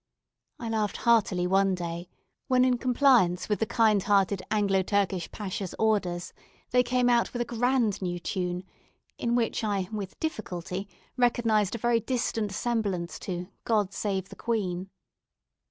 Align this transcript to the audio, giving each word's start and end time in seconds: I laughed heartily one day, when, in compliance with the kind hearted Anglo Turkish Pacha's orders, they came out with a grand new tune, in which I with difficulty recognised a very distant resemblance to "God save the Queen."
I 0.59 0.67
laughed 0.69 0.97
heartily 0.97 1.45
one 1.45 1.75
day, 1.75 2.09
when, 2.47 2.65
in 2.65 2.79
compliance 2.79 3.47
with 3.47 3.59
the 3.59 3.67
kind 3.67 4.01
hearted 4.01 4.41
Anglo 4.49 4.81
Turkish 4.81 5.29
Pacha's 5.29 5.75
orders, 5.77 6.33
they 6.71 6.81
came 6.81 7.07
out 7.07 7.31
with 7.33 7.41
a 7.43 7.45
grand 7.45 8.01
new 8.01 8.17
tune, 8.17 8.63
in 9.19 9.35
which 9.35 9.63
I 9.63 9.89
with 9.91 10.19
difficulty 10.19 10.89
recognised 11.17 11.75
a 11.75 11.77
very 11.77 11.99
distant 11.99 12.49
resemblance 12.51 13.19
to 13.19 13.49
"God 13.63 13.93
save 13.93 14.29
the 14.29 14.35
Queen." 14.35 14.89